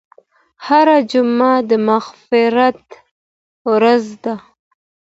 هره 0.65 0.97
جمعه 1.11 1.55
د 1.69 1.71
مغفرت 1.89 2.83
ورځ 3.69 4.03
ده. 4.23 4.35